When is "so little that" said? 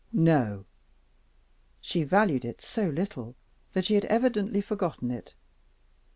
2.59-3.85